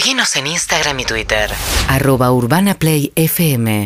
[0.00, 1.50] Seguinos en Instagram y Twitter.
[1.86, 3.84] Arroba Urbana Play FM.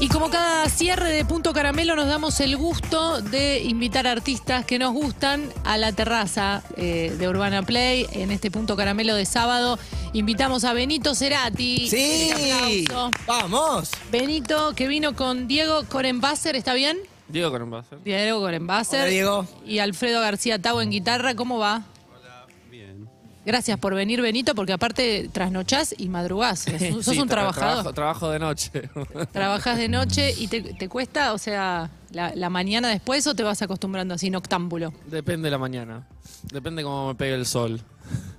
[0.00, 4.78] Y como cada cierre de Punto Caramelo nos damos el gusto de invitar artistas que
[4.78, 9.78] nos gustan a la terraza eh, de Urbana Play en este Punto Caramelo de sábado.
[10.14, 11.90] Invitamos a Benito Cerati.
[11.90, 12.86] Sí,
[13.26, 13.90] vamos.
[14.10, 16.96] Benito que vino con Diego Corenbasser, ¿está bien?
[17.28, 18.02] Diego Corenbasser.
[18.02, 19.00] Diego Corenbasser.
[19.02, 19.46] Hola, Diego.
[19.66, 21.84] Y Alfredo García Tau en guitarra, ¿cómo va?
[23.50, 26.60] Gracias por venir, Benito, porque aparte trasnochás y madrugás.
[26.60, 26.70] Sos
[27.04, 27.92] Sí, un tra- trabajador.
[27.92, 28.70] Trabajo, trabajo de noche.
[29.32, 33.42] Trabajas de noche y te, te cuesta, o sea, la, la mañana después o te
[33.42, 34.92] vas acostumbrando así, noctámbulo.
[35.06, 36.06] Depende de la mañana.
[36.52, 37.80] Depende cómo me pegue el sol.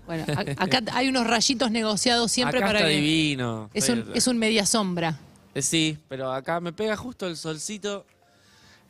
[0.08, 2.96] Bueno, a- acá hay unos rayitos negociados siempre acá para está que.
[2.96, 3.70] divino.
[3.74, 5.20] Es un, es un media sombra.
[5.54, 8.06] Eh, Sí, pero acá me pega justo el solcito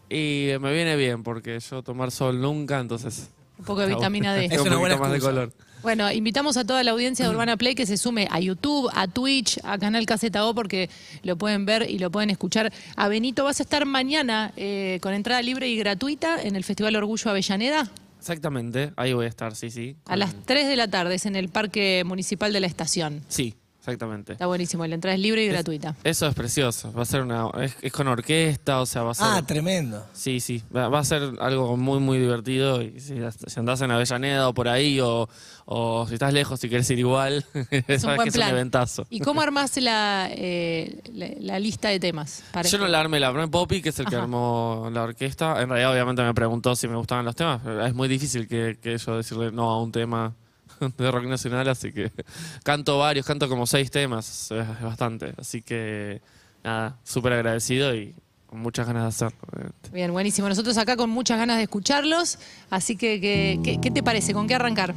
[0.08, 3.32] y me viene bien porque yo tomar sol nunca, entonces...
[3.62, 4.48] Un poco de vitamina D.
[4.48, 4.62] bueno.
[4.62, 5.54] Es una un buena más de color.
[5.82, 9.08] Bueno, invitamos a toda la audiencia de Urbana Play que se sume a YouTube, a
[9.08, 10.90] Twitch, a Canal Caseta O, porque
[11.24, 12.72] lo pueden ver y lo pueden escuchar.
[12.96, 16.96] A Benito, vas a estar mañana eh, con entrada libre y gratuita en el Festival
[16.96, 17.90] Orgullo Avellaneda
[18.22, 19.96] Exactamente, ahí voy a estar, sí, sí.
[20.06, 23.24] a las 3 de la tarde, es en el Parque Municipal de la Estación.
[23.28, 24.34] Sí, exactamente.
[24.34, 25.96] Está buenísimo, la entrada es libre y gratuita.
[26.04, 26.94] Eso es precioso.
[26.94, 27.48] Va a ser una...
[27.62, 29.26] Es, es con orquesta, o sea, va a ser...
[29.28, 30.06] Ah, tremendo.
[30.14, 32.82] Sí, sí, va, va a ser algo muy, muy divertido.
[32.82, 33.16] Y si,
[33.48, 35.28] si andás en Avellaneda o por ahí, o,
[35.66, 37.44] o si estás lejos y querés ir igual,
[37.88, 38.50] Es un buen que es plan.
[38.50, 39.06] un eventazo.
[39.10, 42.44] ¿Y cómo armás la, eh, la, la lista de temas?
[42.52, 45.62] Para Yo no la armé, la armé Poppy, que es el que armó la orquesta.
[45.62, 47.62] En realidad, obviamente, me preguntó si me gustaban los temas.
[47.86, 50.36] Es muy difícil que, que yo decirle no a un tema
[50.98, 52.12] de rock nacional, así que
[52.64, 55.34] canto varios, canto como seis temas, es, bastante.
[55.38, 56.22] Así que,
[56.64, 58.14] nada, súper agradecido y
[58.48, 59.38] con muchas ganas de hacerlo.
[59.52, 59.90] obviamente.
[59.92, 60.50] Bien, buenísimo.
[60.50, 62.38] Nosotros acá con muchas ganas de escucharlos.
[62.70, 64.34] Así que, que- que- ¿qué te parece?
[64.34, 64.94] ¿Con qué arrancar?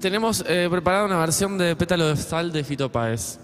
[0.00, 3.38] Tenemos eh, preparada una versión de Pétalo de Sal de Fito Páez,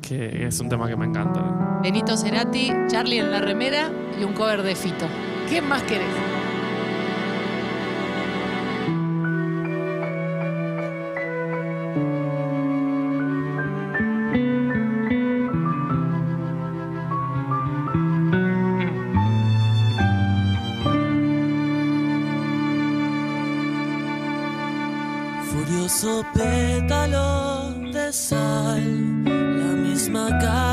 [0.00, 1.78] que es un tema que me encanta.
[1.82, 5.06] Benito Cerati, Charlie en la remera y un cover de Fito.
[5.50, 6.08] ¿Qué más querés?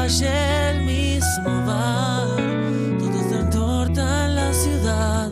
[0.06, 2.38] Calle, el mismo bar,
[3.00, 5.32] todo se torta en la ciudad,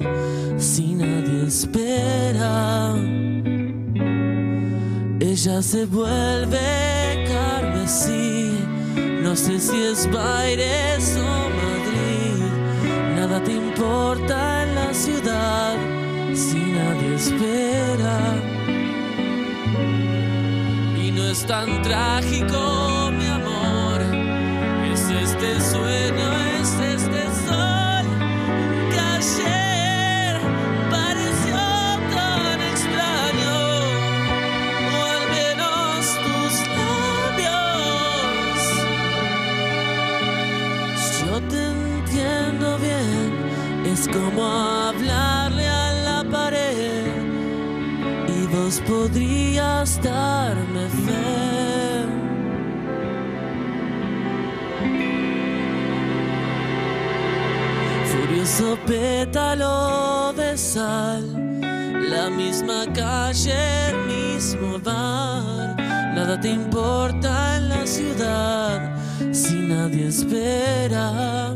[0.58, 2.96] si nadie espera.
[5.20, 8.52] Ella se vuelve carmesí,
[9.22, 12.44] no sé si es Baires o Madrid,
[13.16, 15.76] nada te importa en la ciudad,
[16.34, 18.18] si nadie espera.
[21.04, 23.53] Y no es tan trágico, mi amor.
[25.44, 26.28] Es este sueño,
[26.62, 28.06] es este sol
[28.90, 30.40] que ayer
[30.90, 31.60] pareció
[32.16, 33.56] tan extraño.
[34.88, 38.62] O al menos tus labios.
[41.20, 43.30] Yo te entiendo bien.
[43.86, 47.12] Es como hablarle a la pared
[48.30, 51.93] y vos podrías darme fe.
[58.54, 61.24] Furioso pétalo de sal,
[62.10, 65.76] la misma calle, el mismo bar.
[66.14, 68.96] Nada te importa en la ciudad
[69.32, 71.56] si nadie espera.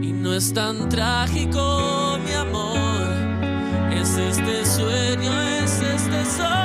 [0.00, 3.12] Y no es tan trágico, mi amor.
[3.92, 6.61] Es este sueño, es este sol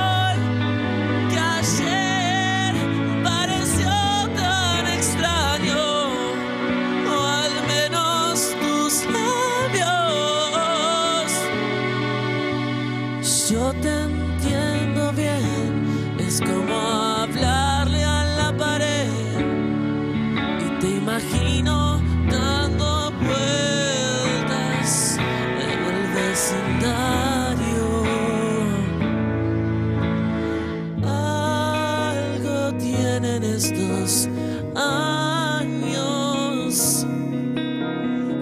[31.04, 34.28] Algo tienen estos
[34.76, 35.46] años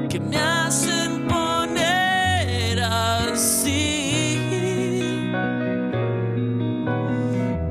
[0.09, 4.39] que me hacen poner así.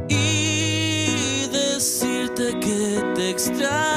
[0.10, 3.95] Y decirte que te extraño.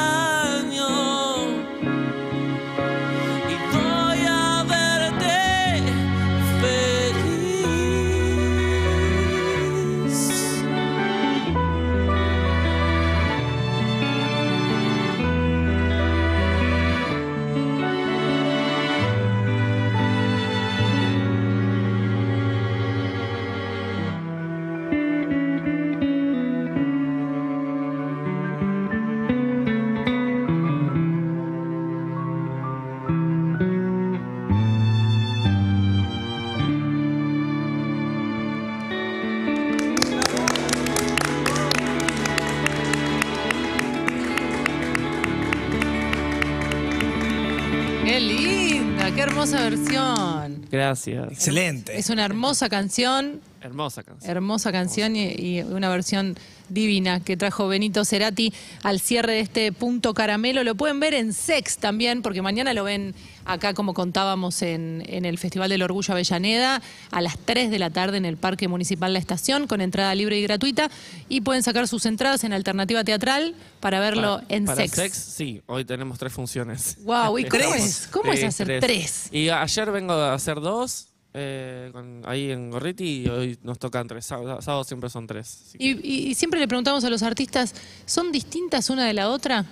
[48.18, 50.66] Qué linda, qué hermosa versión.
[50.72, 51.30] Gracias.
[51.30, 51.96] Excelente.
[51.96, 54.30] Es una hermosa canción, Hermosa canción.
[54.30, 56.36] hermosa canción y, y una versión
[56.68, 58.52] divina que trajo Benito Cerati
[58.82, 60.62] al cierre de este punto caramelo.
[60.64, 63.14] Lo pueden ver en Sex también, porque mañana lo ven
[63.46, 67.88] acá como contábamos en, en el Festival del Orgullo Avellaneda a las 3 de la
[67.90, 70.90] tarde en el Parque Municipal La Estación con entrada libre y gratuita
[71.30, 74.92] y pueden sacar sus entradas en Alternativa Teatral para verlo Para- en para Sex.
[74.94, 76.98] sex, sí, hoy tenemos tres funciones.
[77.04, 78.06] Wow, ¿y cómo es?
[78.12, 79.28] ¿Cómo es hacer tres?
[79.32, 81.06] Y ayer vengo a hacer dos,
[81.38, 84.26] eh, con- ahí en Gorriti, y hoy nos tocan tres.
[84.26, 85.72] Sábado, sábado siempre son tres.
[85.78, 87.74] que- Y, siempre le preguntamos a los artistas,
[88.06, 89.64] ¿son distintas una de la otra?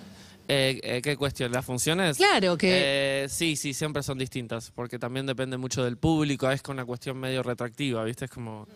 [0.48, 1.50] Eh, eh, ¿Qué cuestión?
[1.50, 2.16] ¿Las funciones?
[2.18, 6.76] Claro que- sí, sí, siempre son distintas, porque también depende mucho del público, es con
[6.76, 8.26] una cuestión medio retractiva, ¿viste?
[8.26, 8.68] Es como,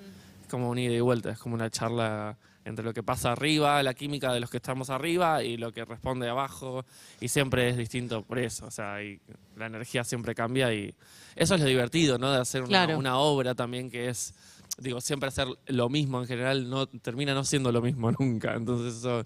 [0.42, 3.82] es como un ida y vuelta, es como una charla entre lo que pasa arriba,
[3.82, 6.84] la química de los que estamos arriba y lo que responde abajo,
[7.20, 9.18] y siempre es distinto por eso, o sea, y
[9.56, 10.94] la energía siempre cambia y
[11.36, 12.30] eso es lo divertido, ¿no?
[12.32, 12.98] De hacer una, Claro.
[12.98, 14.34] una obra también que es,
[14.78, 18.98] digo, siempre hacer lo mismo en general no termina no siendo lo mismo nunca, entonces
[18.98, 19.24] eso,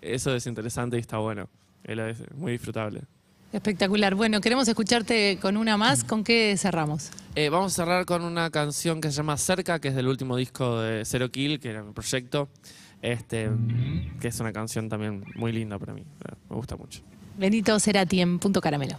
[0.00, 1.48] eso es interesante y está bueno.
[1.84, 1.96] Es
[2.34, 3.02] muy disfrutable.
[3.52, 4.14] Espectacular.
[4.14, 6.04] Bueno, queremos escucharte con una más.
[6.04, 7.10] ¿Con qué cerramos?
[7.34, 10.36] Eh, vamos a cerrar con una canción que se llama Cerca, que es del último
[10.36, 12.48] disco de Zero Kill, que era mi proyecto.
[13.02, 13.50] Este,
[14.20, 16.04] que es una canción también muy linda para mí.
[16.48, 17.00] Me gusta mucho.
[17.38, 18.96] Benito Cerati en Punto Caramelo.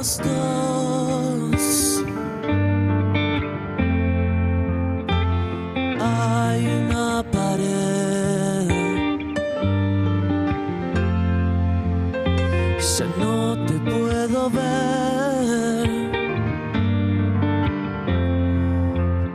[0.00, 2.02] Los dos
[6.00, 8.68] hay una pared.
[12.98, 15.88] Ya no te puedo ver.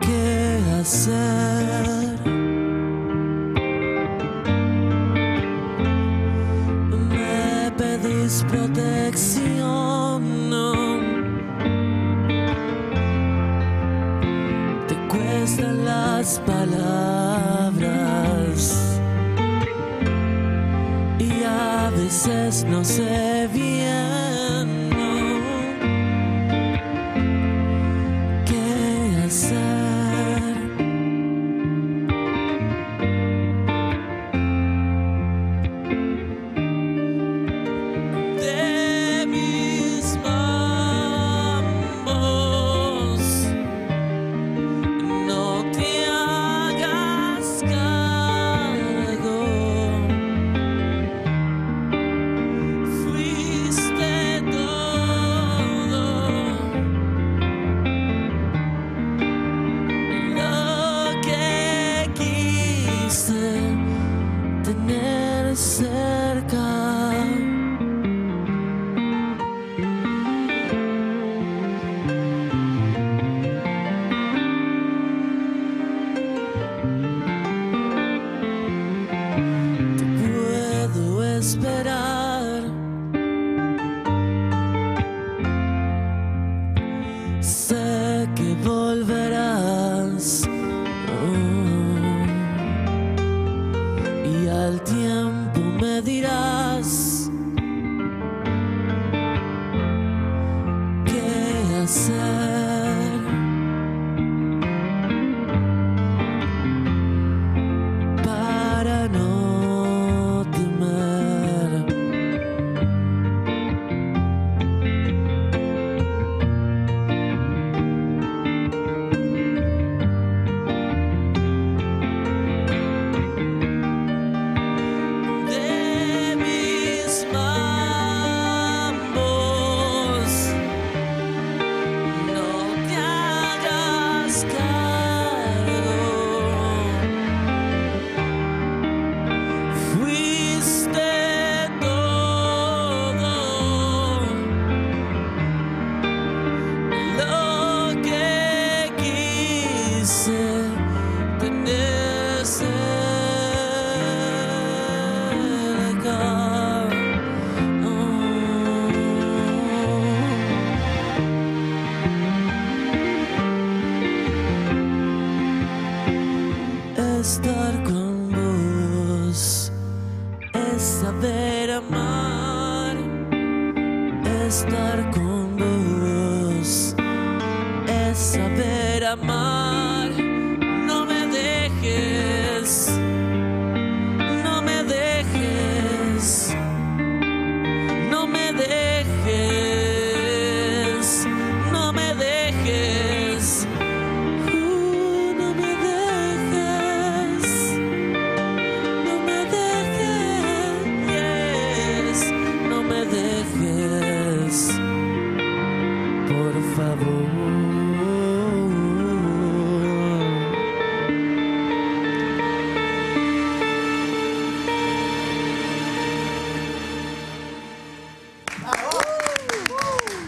[0.01, 2.19] ¿Qué hacer?
[7.11, 9.54] Me pedís protección.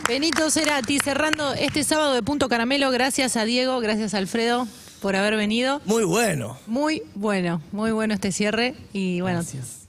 [0.07, 2.91] Benito Cerati cerrando este sábado de Punto Caramelo.
[2.91, 4.69] Gracias a Diego, gracias a Alfredo
[5.01, 5.81] por haber venido.
[5.83, 6.57] Muy bueno.
[6.65, 8.73] Muy bueno, muy bueno este cierre.
[8.93, 9.43] Y bueno,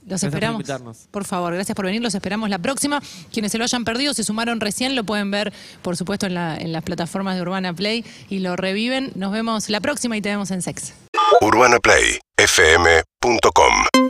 [0.09, 1.07] los Gracias esperamos.
[1.11, 2.01] Por favor, gracias por venir.
[2.01, 3.01] Los esperamos la próxima.
[3.31, 6.57] Quienes se lo hayan perdido, se sumaron recién, lo pueden ver, por supuesto, en, la-
[6.57, 9.11] en las plataformas de Urbana Play y lo reviven.
[9.15, 10.93] Nos vemos la próxima y te vemos en Sex.
[11.41, 14.08] UrbanaPlayFM.com